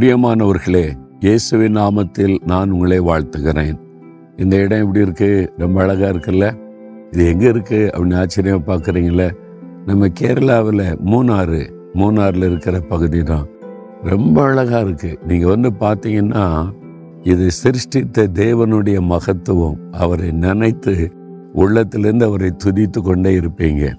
[0.00, 3.78] பிரியமானவர்களே இயேசுவின் நாமத்தில் நான் உங்களை வாழ்த்துகிறேன்.
[4.36, 5.52] இந்த இடம் எப்படி இருக்கு?
[5.56, 6.56] ரொம்ப அழகா இருக்குல்ல?
[7.10, 7.90] இது எங்க இருக்கு?
[7.94, 9.30] அப்படின்னு ஆச்சரியமா பார்க்குறீங்களே?
[9.86, 13.46] நம்ம கேரளாவில் மூணாறு மூணாறில் இருக்கிற பகுதி தான்.
[14.02, 15.18] ரொம்ப அழகா இருக்கு.
[15.26, 16.72] நீங்க வந்து பார்த்தீங்கன்னா
[17.22, 19.78] இது சிருஷ்டித்த தேவனுடைய மகத்துவம்.
[19.90, 21.12] அவரை நினைத்து
[21.52, 23.94] உள்ளத்திலிருந்து அவரை துதித்து கொண்டே இருப்பீங்க.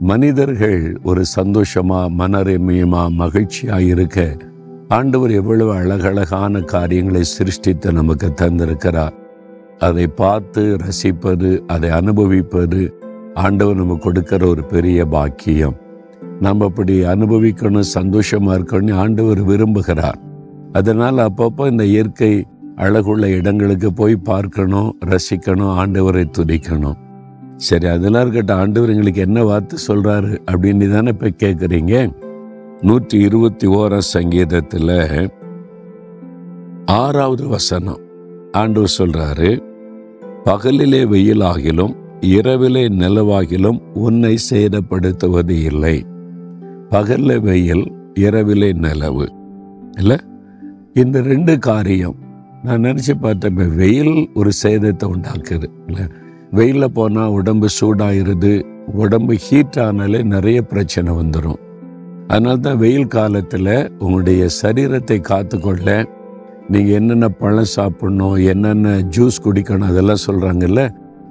[0.00, 4.36] மனிதர்கள் ஒரு சந்தோஷமா மனரம்யமா மகிழ்ச்சியா இருக்க
[4.96, 9.14] ஆண்டவர் எவ்வளவு அழகழகான காரியங்களை சிருஷ்டித்து நமக்கு தந்திருக்கிறார்.
[9.78, 12.80] அதை பார்த்து ரசிப்பது அதை அனுபவிப்பது
[13.34, 15.76] ஆண்டவர் நமக்கு கொடுக்கிற ஒரு பெரிய பாக்கியம்.
[16.40, 20.18] நம்ம அப்படி அனுபவிக்கணும் சந்தோஷமா இருக்கணும்னு ஆண்டவர் விரும்புகிறார்.
[20.72, 22.32] அதனால் அப்பப்போ இந்த இயற்கை
[22.76, 26.98] அழகுள்ள இடங்களுக்கு போய் பார்க்கணும் ரசிக்கணும் ஆண்டவரை துதிக்கணும்.
[27.56, 31.94] சரி அதெல்லாம் இருக்கட்டும் ஆண்டவர் எங்களுக்கு என்ன வார்த்தை சொல்றாரு அப்படின்னு தானே இப்போ கேட்குறீங்க?
[32.82, 35.30] நூற்றி இருபத்தி ஓர சங்கீதத்தில்
[36.86, 37.98] ஆறாவது வசனம்.
[38.52, 39.60] ஆண்டவர் சொல்றாரு
[40.44, 46.06] பகலிலே வெயிலாகிலும் இரவிலே நிலவாகிலும் உன்னை சேதப்படுத்துவது இல்லை.
[46.90, 49.28] பகல்ல வெயில் இரவிலே நிலவு.
[49.98, 50.16] இல்லை?
[50.92, 52.14] இந்த ரெண்டு காரியம்
[52.62, 55.64] நான் நினச்சி பார்த்தேன் வெயில் ஒரு சேதத்தை உண்டாக்குது.
[55.86, 56.04] இல்லை?
[56.50, 61.68] வெயிலில் போனால் உடம்பு சூடாயிருது உடம்பு ஹீட் ஆனாலே நிறைய பிரச்சனை வந்துடும்
[62.30, 65.88] அதனால தான் வெயில் காலத்தில் உங்களுடைய சரீரத்தை காத்துக்கொள்ள
[66.72, 70.82] நீங்கள் என்னென்ன பழம் சாப்பிடணும் என்னென்ன ஜூஸ் குடிக்கணும் அதெல்லாம் சொல்கிறாங்கல்ல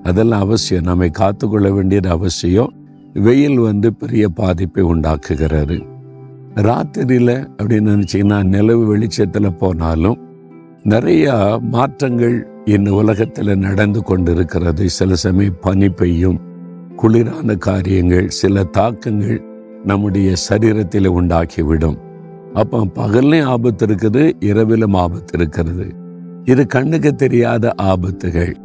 [0.03, 0.83] அதெல்லாம் அவசியம்.
[0.83, 2.72] நம்மை காத்துக்கொள்ள வேண்டியது அவசியம்.
[3.14, 5.78] வெயில் வந்து பெரிய பாதிப்பை உண்டாக்குகிறாரு.
[6.67, 10.19] ராத்திரியில் அப்படின்னு நினச்சிங்கன்னா நிலவு வெளிச்சத்தில் போனாலும்
[10.86, 11.36] நிறையா
[11.75, 14.89] மாற்றங்கள் இந்த உலகத்தில் நடந்து கொண்டிருக்கிறது.
[14.89, 16.39] சில சமயம் பனி பெய்யும்
[17.02, 19.39] குளிரான காரியங்கள் சில தாக்கங்கள்
[19.83, 21.97] நம்முடைய சரீரத்தில் உண்டாக்கிவிடும்.
[22.53, 25.94] அப்போ பகல்லையும் ஆபத்து இருக்குது இரவிலும் ஆபத்து இருக்கிறது.
[26.44, 28.56] இது கண்ணுக்கு தெரியாத ஆபத்துகள்.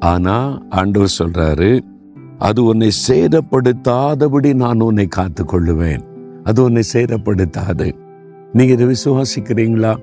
[0.00, 1.80] ஆனா ஆண்டவர் சொல்றாரு
[2.38, 6.02] அது உன்னை சேதப்படுத்தாதபடி நான் உன்னை காத்து கொள்ளுவேன்
[6.44, 7.92] அது உன்னை சேதப்படுத்தாது.
[8.52, 9.96] நீங்க இதை விசுவாசிக்கிறீங்களா?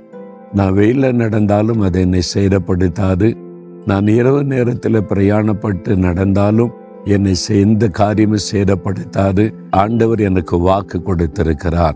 [0.54, 3.38] நான் வெயில நடந்தாலும் அது என்னை சேதப்படுத்தாது.
[3.86, 6.72] நான் இரவு நேரத்தில் பிரயாணப்பட்டு நடந்தாலும்
[7.06, 9.54] என்னை எந்த காரியமும் சேதப்படுத்தாது.
[9.70, 11.96] ஆண்டவர் எனக்கு வாக்கு கொடுத்திருக்கிறார்.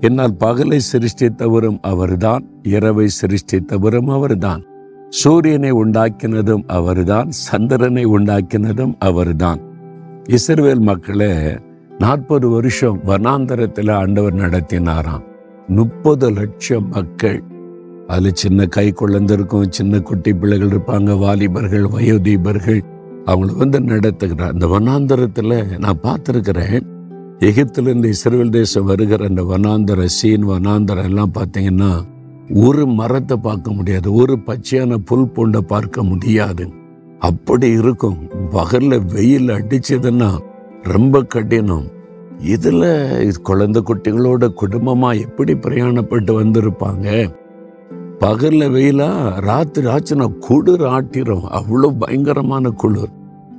[0.00, 4.64] என்னால் பகலை சிருஷ்டித்தவரும் அவர்தான் இரவை சிருஷ்டித்தவரும் அவர்தான்.
[5.08, 9.60] சூரியனை உண்டாக்கினதும் அவர்தான் சந்திரனை உண்டாக்கினதும் அவர்தான்.
[10.24, 11.58] இஸ்ரேல் மக்களை
[11.98, 15.24] நாற்பது வருஷம் வனாந்தரத்தில் ஆண்டவர் நடத்தினாராம்.
[15.66, 17.42] முப்பது லட்சம் மக்கள்.
[18.06, 22.82] அதுல சின்ன கை குழந்தை இருக்கும் சின்ன குட்டி பிள்ளைகள் இருப்பாங்க வாலிபர்கள் வயோதீபர்கள்.
[23.28, 24.54] அவங்கள வந்து நடத்துகிறார்.
[24.54, 26.78] அந்த வனாந்தரத்தில் நான் பார்த்துருக்கிறேன்.
[27.38, 31.90] எகிப்திலிருந்து இஸ்ரேல் தேசம் வருகிற அந்த வனாந்தர சீன் வனாந்தரம் எல்லாம் பார்த்தீங்கன்னா
[32.54, 34.12] ஒரு மரத்தை பார்க்க முடியாது.
[34.12, 36.68] ஒரு பச்சையான புல் பூண்டை பார்க்க முடியாது.
[37.18, 38.18] அப்படி இருக்கும்.
[38.50, 40.38] பகல்ல வெயில் அடிச்சதுன்னா
[40.82, 41.86] ரொம்ப கடினம்.
[42.38, 47.34] இதில் இது குழந்தை குட்டிகளோட குடும்பமா எப்படி பிரயாணப்பட்டு வந்திருப்பாங்க?
[48.20, 49.10] பகல்ல வெயிலா
[49.40, 51.46] ராத்திரி ஆச்சுன்னா குளிர் ஆட்டிரும்.
[51.58, 53.12] அவ்வளோ பயங்கரமான குளிர்.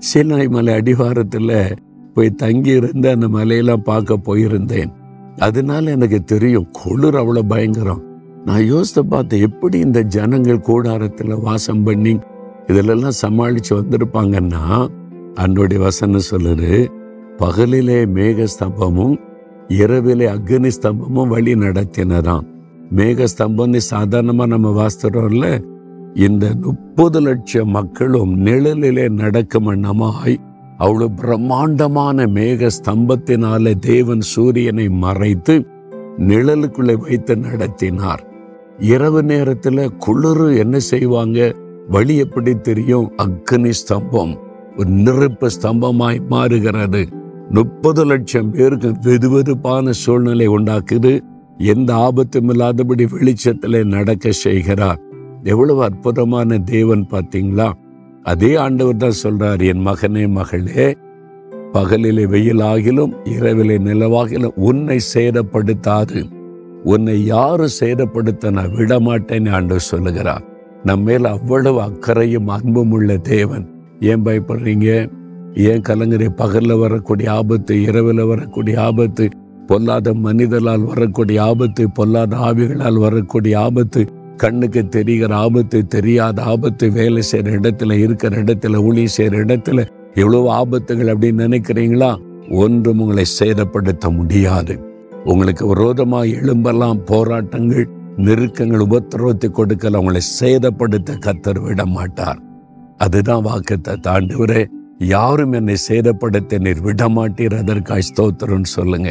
[0.07, 1.77] சீனாய் மலை அடிவாரத்துல
[2.13, 4.91] போய் தங்கி இருந்து அந்த மலையெல்லாம் பார்க்க போயிருந்தேன்.
[5.37, 8.03] அதனால எனக்கு தெரியும் குளிர் அவ்வளோ பயங்கரம்.
[8.45, 12.19] நான் யோசித்து பார்த்தேன் எப்படி இந்த ஜனங்கள் கூடாரத்துல வாசம் பண்ணி
[12.67, 14.63] இதிலெல்லாம் சமாளிச்சு வந்திருப்பாங்கன்னா
[15.33, 16.87] அன்னுடைய வசனம் சொல்லுது
[17.37, 19.15] பகலிலே மேக ஸ்தம்பமும்
[19.67, 22.45] இரவிலே அக்னி ஸ்தம்பமும் வழி நடத்தினதாம்.
[22.95, 25.47] மேக ஸ்தம்பம்னு சாதாரணமா நம்ம வாசித்துறோம்ல
[26.13, 30.37] இந்த முப்பது லட்சம் மக்களும் நிழலிலே நடக்கும் எண்ணமாய்
[30.77, 35.65] அவ்வளவு பிரம்மாண்டமான மேக ஸ்தம்பத்தினால தேவன் சூரியனை மறைத்து
[36.17, 38.27] நிழலுக்குள்ளே வைத்து நடத்தினார்.
[38.77, 41.55] இரவு நேரத்துல குளிர் என்ன செய்வாங்க?
[41.89, 43.11] வழி எப்படி தெரியும்?
[43.17, 44.37] அக்னி ஸ்தம்பம்
[44.77, 47.07] ஒரு நெருப்பு ஸ்தம்பமாய் மாறுகிறது.
[47.49, 51.19] முப்பது லட்சம் பேருக்கு வெதுவெதுப்பான சூழ்நிலை உண்டாக்குது.
[51.57, 55.07] எந்த ஆபத்தும் இல்லாதபடி வெளிச்சத்திலே நடக்க செய்கிறார்.
[55.43, 57.71] எவ்வளவு அற்புதமான தேவன் பார்த்தீங்களா?
[58.23, 60.95] அதே ஆண்டவர் தான் சொல்றார் என் மகனே மகளே
[61.73, 66.29] பகலிலே வெயிலாகிலும் இரவிலே நிலவாகிலும் உன்னை சேதப்படுத்தாது.
[66.83, 70.43] உன்னை யாரு சேதப்படுத்த நான் விடமாட்டேன்னு ஆண்டவர் சொல்லுகிறார்.
[70.83, 73.69] நம்ம மேல அவ்வளவு அக்கறையும் அன்பும் உள்ள தேவன்.
[73.99, 75.09] ஏன் பயப்படுறீங்க?
[75.53, 79.29] ஏன் கலங்குறே பகல்ல வரக்கூடிய ஆபத்து இரவில் வரக்கூடிய ஆபத்து
[79.67, 84.05] பொல்லாத மனிதரால் வரக்கூடிய ஆபத்து பொல்லாத ஆவிகளால் வரக்கூடிய ஆபத்து
[84.39, 91.11] கண்ணுக்கு தெரிகிற ஆபத்து தெரியாத ஆபத்து வேலை செய்யற இடத்துல இருக்கிற இடத்துல ஊழி செய்யற இடத்துல எவ்வளவு ஆபத்துகள்
[91.13, 92.11] அப்படின்னு நினைக்கிறீங்களா?
[92.49, 94.75] ஒன்றும் உங்களை சேதப்படுத்த முடியாது.
[95.25, 97.87] உங்களுக்கு விரோதமாக எழும்பெல்லாம் போராட்டங்கள்
[98.17, 102.39] நெருக்கங்கள் உபத்திரவத்தை கொடுக்கல உங்களை சேதப்படுத்த கத்தர் விட மாட்டார்.
[102.97, 104.65] அதுதான் வாக்கத்தை தாண்டுவரே
[104.97, 107.57] யாரும் என்னை சேதப்படுத்த நீர் விட மாட்டீர்.
[107.57, 109.09] அதற்காய் ஸ்தோத்திரம்னு சொல்லுங்க.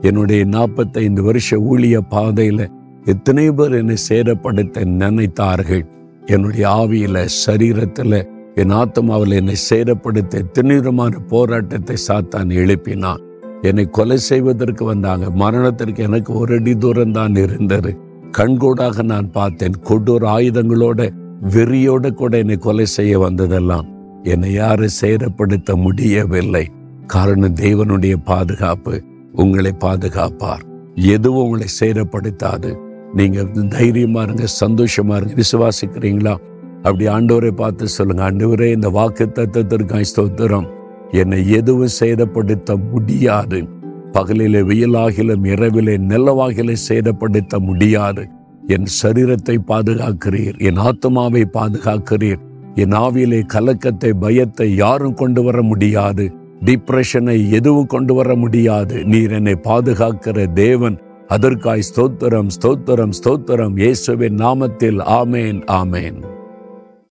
[0.00, 2.62] என்னுடைய நாற்பத்தைந்து வருஷ ஊழிய பாதையில
[3.04, 5.86] எத்தனை பேர் என்னை சேதப்படுத்த நினைத்தார்கள்?
[6.26, 10.80] என்னுடைய ஆவியில சரீரத்துல என் ஆத்மாவில் என்னை சேதப்படுத்த எத்தனை
[11.28, 13.16] போராட்டத்தை சாத்தான் எழுப்பினான்.
[13.62, 15.30] என்னை கொலை செய்வதற்கு வந்தாங்க.
[15.30, 17.98] மரணத்திற்கு எனக்கு ஒரு அடி தூரம் தான் இருந்தது.
[18.30, 19.72] கண்கூடாக நான் பார்த்தேன்.
[19.84, 21.10] கொடூர ஆயுதங்களோட
[21.48, 23.86] வெறியோட கூட என்னை கொலை செய்ய வந்ததெல்லாம்.
[24.22, 26.68] என்னை யாரும் சேரப்படுத்த முடியவில்லை.
[27.06, 29.02] காரணம் தேவனுடைய பாதுகாப்பு.
[29.32, 30.72] உங்களை பாதுகாப்பார்.
[30.94, 32.83] எதுவும் உங்களை சேரப்படுத்தாது
[33.14, 36.36] நீங்க தைரியமா இருங்க சந்தோஷமா இருங்க விசுவாசிக்கிறீங்களா?
[36.76, 40.68] அப்படி ஆண்டவரை பார்த்து சொல்லுங்க ஆண்டவரே இந்த வாக்கு தத்துவத்திற்காய் ஸ்தோத்திரம்.
[41.10, 43.68] என்னை எதுவும் சேதப்படுத்த முடியாது.
[44.12, 48.28] பகலிலே வெயிலாகிலும் இரவிலே நிலவாகிலே சேதப்படுத்த முடியாது.
[48.66, 52.42] என் சரீரத்தை பாதுகாக்கிறீர் என் ஆத்மாவை பாதுகாக்கிறீர்.
[52.74, 56.32] என் ஆவியிலே கலக்கத்தை பயத்தை யாரும் கொண்டு வர முடியாது.
[56.64, 59.04] டிப்ரெஷனை எதுவும் கொண்டு வர முடியாது.
[59.04, 60.98] நீர் என்னை பாதுகாக்கிற தேவன்.
[61.26, 63.76] அதற்காய் ஸ்தோத்திரம் ஸ்தோத்திரம் ஸ்தோத்திரம்.
[63.76, 66.33] இயேசுவின் நாமத்தில் ஆமேன் ஆமேன்.